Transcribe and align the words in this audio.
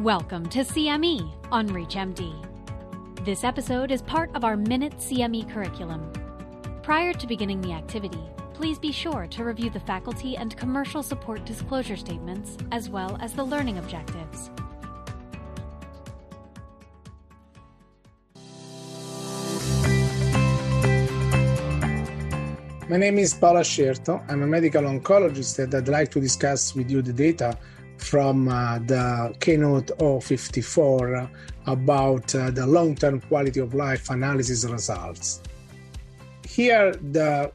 Welcome 0.00 0.46
to 0.50 0.58
CME 0.58 1.32
on 1.50 1.70
ReachMD. 1.70 3.24
This 3.24 3.44
episode 3.44 3.90
is 3.90 4.02
part 4.02 4.30
of 4.34 4.44
our 4.44 4.54
Minute 4.54 4.98
CME 4.98 5.50
curriculum. 5.50 6.12
Prior 6.82 7.14
to 7.14 7.26
beginning 7.26 7.62
the 7.62 7.72
activity, 7.72 8.20
please 8.52 8.78
be 8.78 8.92
sure 8.92 9.26
to 9.28 9.42
review 9.42 9.70
the 9.70 9.80
faculty 9.80 10.36
and 10.36 10.54
commercial 10.54 11.02
support 11.02 11.46
disclosure 11.46 11.96
statements 11.96 12.58
as 12.72 12.90
well 12.90 13.16
as 13.22 13.32
the 13.32 13.42
learning 13.42 13.78
objectives. 13.78 14.50
My 22.90 22.98
name 22.98 23.18
is 23.18 23.32
Paolo 23.32 23.60
Ascierto. 23.60 24.22
I'm 24.28 24.42
a 24.42 24.46
medical 24.46 24.82
oncologist 24.82 25.58
and 25.58 25.74
I'd 25.74 25.88
like 25.88 26.10
to 26.10 26.20
discuss 26.20 26.74
with 26.74 26.90
you 26.90 27.00
the 27.00 27.14
data 27.14 27.56
from 27.98 28.48
uh, 28.48 28.78
the 28.78 29.34
keynote 29.40 29.90
054 29.98 31.30
about 31.66 32.34
uh, 32.34 32.50
the 32.50 32.66
long-term 32.66 33.20
quality 33.22 33.60
of 33.60 33.74
life 33.74 34.10
analysis 34.10 34.64
results. 34.64 35.40
Here, 36.46 36.92
the 36.92 37.52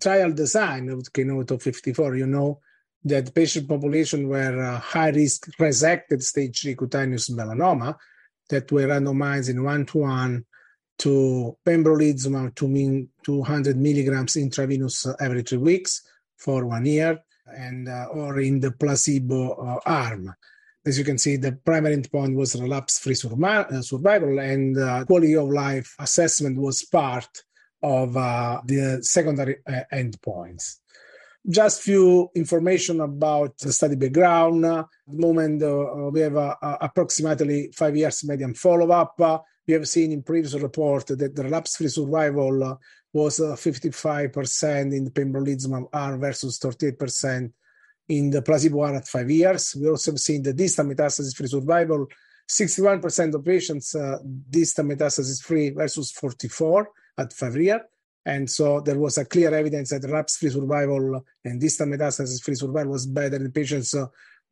trial 0.00 0.32
design 0.32 0.88
of 0.90 1.12
keynote 1.12 1.62
054, 1.62 2.16
you 2.16 2.26
know 2.26 2.60
that 3.04 3.34
patient 3.34 3.68
population 3.68 4.28
were 4.28 4.62
uh, 4.62 4.78
high-risk 4.80 5.48
resected 5.58 6.22
stage 6.22 6.62
3 6.62 6.74
cutaneous 6.74 7.30
melanoma 7.30 7.96
that 8.48 8.70
were 8.72 8.86
randomized 8.86 9.48
in 9.48 9.62
one-to-one 9.62 10.44
to 10.98 11.56
pembrolizumab 11.64 12.54
to 12.54 12.68
mean 12.68 13.08
200 13.22 13.76
milligrams 13.76 14.36
intravenous 14.36 15.06
every 15.20 15.42
three 15.42 15.58
weeks 15.58 16.02
for 16.36 16.64
one 16.64 16.86
year 16.86 17.18
and 17.54 17.88
uh, 17.88 18.06
or 18.12 18.40
in 18.40 18.60
the 18.60 18.70
placebo 18.72 19.52
uh, 19.52 19.80
arm. 19.86 20.34
As 20.84 20.98
you 20.98 21.04
can 21.04 21.18
see, 21.18 21.36
the 21.36 21.52
primary 21.52 21.96
endpoint 21.96 22.34
was 22.36 22.54
relapse-free 22.54 23.16
uh, 23.42 23.82
survival, 23.82 24.38
and 24.38 24.78
uh, 24.78 25.04
quality 25.04 25.34
of 25.34 25.48
life 25.48 25.94
assessment 25.98 26.58
was 26.58 26.84
part 26.84 27.28
of 27.82 28.16
uh, 28.16 28.60
the 28.64 28.98
secondary 29.02 29.56
uh, 29.66 29.80
endpoints. 29.92 30.76
Just 31.48 31.82
few 31.82 32.28
information 32.34 33.00
about 33.00 33.58
the 33.58 33.72
study 33.72 33.96
background. 33.96 34.64
At 34.64 34.86
the 35.06 35.18
moment, 35.18 35.62
we 36.12 36.20
have 36.20 36.36
approximately 36.60 37.70
five 37.72 37.96
years 37.96 38.24
median 38.24 38.54
follow-up. 38.54 39.44
We 39.66 39.74
have 39.74 39.88
seen 39.88 40.12
in 40.12 40.22
previous 40.22 40.54
report 40.54 41.06
that 41.08 41.34
the 41.34 41.42
relapse-free 41.42 41.88
survival 41.88 42.78
was 43.12 43.40
uh, 43.40 43.56
55% 43.56 44.96
in 44.96 45.04
the 45.04 45.10
pembrolizumab 45.10 45.88
arm 45.92 46.20
versus 46.20 46.58
38% 46.58 47.50
in 48.08 48.30
the 48.30 48.42
placebo 48.42 48.82
arm 48.82 48.96
at 48.96 49.08
five 49.08 49.30
years. 49.30 49.74
We 49.74 49.88
also 49.88 50.12
have 50.12 50.20
seen 50.20 50.42
the 50.42 50.52
distant 50.52 50.90
metastasis-free 50.90 51.48
survival, 51.48 52.06
61% 52.48 53.34
of 53.34 53.44
patients 53.44 53.94
uh, 53.94 54.18
distant 54.48 54.90
metastasis-free 54.90 55.70
versus 55.70 56.12
44 56.12 56.88
at 57.18 57.32
five 57.32 57.56
years. 57.56 57.80
And 58.24 58.50
so 58.50 58.80
there 58.80 58.98
was 58.98 59.18
a 59.18 59.24
clear 59.24 59.54
evidence 59.54 59.90
that 59.90 60.02
relapse-free 60.02 60.50
survival 60.50 61.24
and 61.44 61.60
distant 61.60 61.92
metastasis-free 61.92 62.56
survival 62.56 62.92
was 62.92 63.06
better 63.06 63.36
in 63.36 63.50
patients 63.52 63.94
uh, 63.94 64.06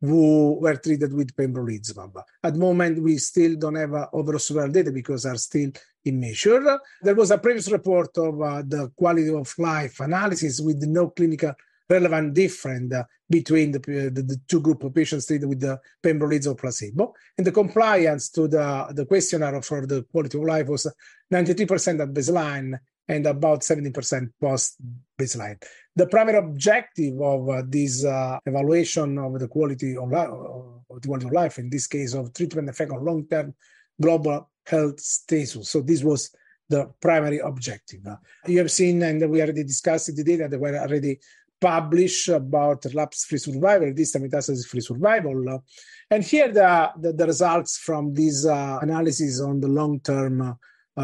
who 0.04 0.58
were 0.60 0.76
treated 0.76 1.12
with 1.12 1.34
pembrolizumab. 1.36 2.22
At 2.42 2.54
the 2.54 2.58
moment, 2.58 3.02
we 3.02 3.18
still 3.18 3.56
don't 3.56 3.76
have 3.76 3.94
uh, 3.94 4.06
overall 4.12 4.38
survival 4.38 4.72
data 4.72 4.92
because 4.92 5.26
are 5.26 5.36
still 5.36 5.70
immature. 6.04 6.80
There 7.02 7.14
was 7.14 7.30
a 7.30 7.38
previous 7.38 7.70
report 7.70 8.16
of 8.18 8.40
uh, 8.40 8.62
the 8.66 8.90
quality 8.96 9.34
of 9.34 9.52
life 9.58 10.00
analysis 10.00 10.60
with 10.60 10.82
no 10.82 11.10
clinical 11.10 11.52
relevant 11.88 12.34
difference 12.34 12.94
uh, 12.94 13.04
between 13.28 13.72
the, 13.72 13.78
the, 13.78 14.22
the, 14.22 14.40
two 14.48 14.60
group 14.60 14.84
of 14.84 14.94
patients 14.94 15.26
treated 15.26 15.48
with 15.48 15.60
the 15.60 15.78
pembrolizumab 16.02 16.58
placebo. 16.58 17.12
And 17.36 17.46
the 17.46 17.52
compliance 17.52 18.30
to 18.30 18.48
the, 18.48 18.88
the 18.90 19.06
questionnaire 19.06 19.60
for 19.62 19.86
the 19.86 20.02
quality 20.04 20.38
of 20.38 20.44
life 20.44 20.68
was 20.68 20.86
93% 21.32 22.00
at 22.00 22.12
baseline 22.12 22.78
and 23.08 23.26
about 23.26 23.60
70% 23.60 24.30
post 24.40 24.76
baseline. 25.18 25.62
The 25.94 26.06
primary 26.06 26.38
objective 26.38 27.20
of 27.20 27.48
uh, 27.48 27.62
this 27.66 28.04
uh, 28.04 28.38
evaluation 28.46 29.18
of 29.18 29.38
the 29.38 29.48
quality 29.48 29.96
of, 29.96 30.10
life, 30.10 30.28
the 30.28 31.08
quality 31.08 31.26
of 31.26 31.32
life, 31.32 31.58
in 31.58 31.70
this 31.70 31.86
case 31.86 32.14
of 32.14 32.32
treatment 32.32 32.68
effect 32.68 32.90
on 32.90 33.04
long-term 33.04 33.54
global 34.00 34.50
health 34.66 34.98
status. 35.00 35.68
So 35.68 35.82
this 35.82 36.02
was 36.02 36.34
the 36.68 36.90
primary 37.00 37.38
objective. 37.38 38.00
You 38.46 38.58
have 38.58 38.70
seen, 38.70 39.02
and 39.02 39.30
we 39.30 39.42
already 39.42 39.64
discussed 39.64 40.14
the 40.14 40.24
data 40.24 40.48
that 40.48 40.58
were 40.58 40.76
already 40.76 41.20
published 41.60 42.28
about 42.28 42.84
relapse-free 42.84 43.38
survival, 43.38 43.92
distant 43.92 44.30
metastasis-free 44.30 44.80
survival. 44.80 45.62
And 46.10 46.24
here 46.24 46.52
the, 46.52 46.90
the, 46.98 47.12
the 47.12 47.26
results 47.26 47.78
from 47.78 48.14
this 48.14 48.46
uh, 48.46 48.78
analysis 48.82 49.40
on 49.40 49.60
the 49.60 49.68
long-term 49.68 50.56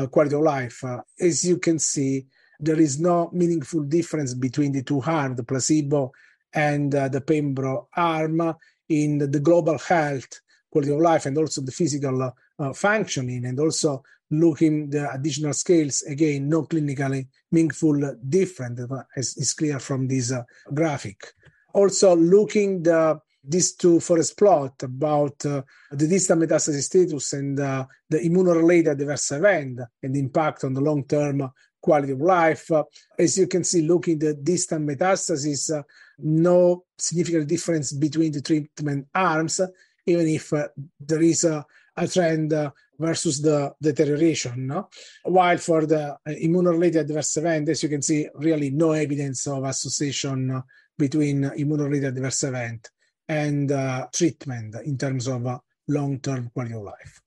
quality 0.06 0.34
of 0.34 0.42
life. 0.42 0.82
Uh, 0.84 1.00
as 1.20 1.44
you 1.44 1.58
can 1.58 1.78
see, 1.78 2.26
there 2.58 2.80
is 2.80 3.00
no 3.00 3.30
meaningful 3.32 3.82
difference 3.82 4.34
between 4.34 4.72
the 4.72 4.82
two 4.82 5.02
arms, 5.02 5.36
the 5.36 5.44
placebo 5.44 6.12
and 6.52 6.94
uh, 6.94 7.08
the 7.08 7.20
pembro 7.20 7.86
arm, 7.96 8.54
in 8.90 9.18
the, 9.18 9.40
global 9.40 9.78
health 9.78 10.40
quality 10.70 10.92
of 10.92 11.00
life 11.00 11.26
and 11.26 11.38
also 11.38 11.60
the 11.62 11.72
physical 11.72 12.34
uh, 12.58 12.72
functioning 12.72 13.46
and 13.46 13.58
also 13.58 14.02
looking 14.30 14.90
the 14.90 15.10
additional 15.12 15.52
scales 15.52 16.02
again 16.02 16.48
no 16.48 16.62
clinically 16.64 17.26
meaningful 17.50 18.16
different 18.28 18.78
as 19.16 19.36
is 19.36 19.52
clear 19.54 19.80
from 19.80 20.06
this 20.06 20.30
uh, 20.30 20.42
graphic 20.72 21.32
also 21.72 22.14
looking 22.14 22.82
the 22.82 23.18
these 23.42 23.74
two 23.74 24.00
forest 24.00 24.36
plot 24.36 24.82
about 24.82 25.44
uh, 25.46 25.62
the 25.90 26.06
distant 26.06 26.42
metastasis 26.42 26.82
status 26.82 27.32
and 27.32 27.58
uh, 27.58 27.84
the 28.08 28.18
immunorelated 28.18 28.92
adverse 28.92 29.32
event 29.32 29.80
and 30.02 30.14
the 30.14 30.20
impact 30.20 30.64
on 30.64 30.74
the 30.74 30.80
long-term 30.80 31.50
quality 31.80 32.12
of 32.12 32.20
life. 32.20 32.70
Uh, 32.70 32.84
as 33.18 33.38
you 33.38 33.46
can 33.46 33.64
see, 33.64 33.82
looking 33.82 34.18
the 34.18 34.34
distant 34.34 34.86
metastasis, 34.86 35.74
uh, 35.74 35.82
no 36.18 36.84
significant 36.98 37.48
difference 37.48 37.92
between 37.92 38.32
the 38.32 38.42
treatment 38.42 39.06
arms, 39.14 39.60
even 40.06 40.28
if 40.28 40.52
uh, 40.52 40.68
there 40.98 41.22
is 41.22 41.44
a, 41.44 41.64
a 41.96 42.06
trend 42.06 42.52
uh, 42.52 42.70
versus 42.98 43.40
the 43.40 43.72
deterioration. 43.80 44.66
No? 44.66 44.90
While 45.24 45.56
for 45.56 45.86
the 45.86 46.18
immunorelated 46.28 47.00
adverse 47.00 47.38
event, 47.38 47.70
as 47.70 47.82
you 47.82 47.88
can 47.88 48.02
see, 48.02 48.28
really 48.34 48.68
no 48.68 48.92
evidence 48.92 49.46
of 49.46 49.64
association 49.64 50.62
between 50.98 51.44
immunorelated 51.44 52.08
adverse 52.08 52.42
event 52.42 52.90
and 53.30 53.70
uh, 53.70 54.08
treatment 54.12 54.74
in 54.84 54.98
terms 54.98 55.28
of 55.28 55.46
uh, 55.46 55.56
long-term 55.86 56.50
quality 56.52 56.74
of 56.74 56.82
life. 56.82 57.22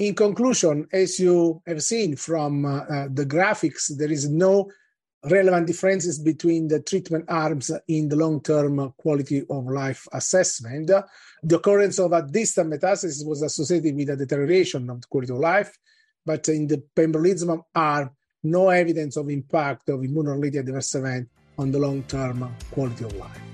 In 0.00 0.12
conclusion, 0.12 0.88
as 0.92 1.20
you 1.20 1.62
have 1.64 1.80
seen 1.80 2.16
from 2.16 2.66
uh, 2.66 3.06
the 3.08 3.24
graphics, 3.24 3.96
there 3.96 4.10
is 4.10 4.28
no 4.28 4.68
relevant 5.30 5.68
differences 5.68 6.18
between 6.18 6.66
the 6.66 6.82
treatment 6.82 7.24
arms 7.28 7.70
in 7.86 8.08
the 8.08 8.16
long-term 8.16 8.94
quality 8.96 9.44
of 9.48 9.66
life 9.66 10.08
assessment. 10.12 10.90
The 11.44 11.56
occurrence 11.56 12.00
of 12.00 12.12
a 12.12 12.22
distant 12.22 12.72
metastasis 12.72 13.24
was 13.24 13.42
associated 13.42 13.94
with 13.94 14.10
a 14.10 14.16
deterioration 14.16 14.90
of 14.90 15.02
the 15.02 15.06
quality 15.06 15.32
of 15.32 15.38
life, 15.38 15.78
but 16.26 16.48
in 16.48 16.66
the 16.66 16.82
pembrolizumab 16.96 17.62
arm, 17.72 18.10
no 18.42 18.70
evidence 18.70 19.16
of 19.16 19.30
impact 19.30 19.88
of 19.88 20.02
immune-related 20.02 20.68
adverse 20.68 20.96
event 20.96 21.28
on 21.56 21.70
the 21.70 21.78
long-term 21.78 22.52
quality 22.72 23.04
of 23.04 23.14
life. 23.14 23.53